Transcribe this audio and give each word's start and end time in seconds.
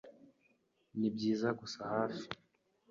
Nibyiza 0.97 1.49
gusa 1.59 1.81
hafi. 1.93 2.25